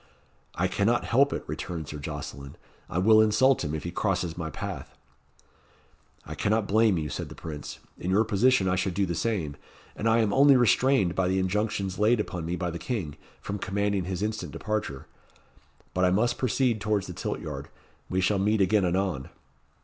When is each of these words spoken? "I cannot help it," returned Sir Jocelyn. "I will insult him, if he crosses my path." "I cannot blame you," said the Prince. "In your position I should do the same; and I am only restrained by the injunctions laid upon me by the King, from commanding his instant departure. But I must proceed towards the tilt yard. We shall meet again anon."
"I 0.55 0.67
cannot 0.67 1.05
help 1.05 1.31
it," 1.31 1.43
returned 1.45 1.89
Sir 1.89 1.99
Jocelyn. 1.99 2.55
"I 2.89 2.97
will 2.97 3.21
insult 3.21 3.63
him, 3.63 3.75
if 3.75 3.83
he 3.83 3.91
crosses 3.91 4.35
my 4.35 4.49
path." 4.49 4.97
"I 6.25 6.33
cannot 6.33 6.67
blame 6.67 6.97
you," 6.97 7.07
said 7.07 7.29
the 7.29 7.35
Prince. 7.35 7.77
"In 7.99 8.09
your 8.09 8.23
position 8.23 8.67
I 8.67 8.75
should 8.77 8.95
do 8.95 9.05
the 9.05 9.13
same; 9.13 9.57
and 9.95 10.09
I 10.09 10.17
am 10.17 10.33
only 10.33 10.55
restrained 10.57 11.13
by 11.13 11.27
the 11.27 11.37
injunctions 11.37 11.99
laid 11.99 12.19
upon 12.19 12.47
me 12.47 12.55
by 12.55 12.71
the 12.71 12.79
King, 12.79 13.15
from 13.41 13.59
commanding 13.59 14.05
his 14.05 14.23
instant 14.23 14.51
departure. 14.53 15.05
But 15.93 16.03
I 16.03 16.09
must 16.09 16.39
proceed 16.39 16.81
towards 16.81 17.05
the 17.05 17.13
tilt 17.13 17.39
yard. 17.39 17.67
We 18.09 18.21
shall 18.21 18.39
meet 18.39 18.59
again 18.59 18.85
anon." 18.85 19.29